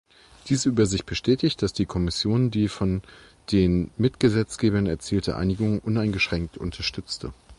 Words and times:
Diese 0.49 0.67
Übersicht 0.69 1.05
bestätigt, 1.05 1.61
dass 1.61 1.73
die 1.73 1.85
Kommission 1.85 2.49
die 2.49 2.69
von 2.69 3.03
den 3.51 3.91
Mitgesetzgebern 3.97 4.87
erzielte 4.87 5.35
Einigung 5.37 5.77
uneingeschränkt 5.77 6.57
unterstützt. 6.57 7.27